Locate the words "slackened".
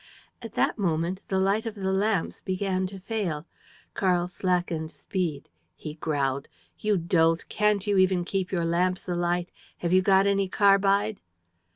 4.27-4.89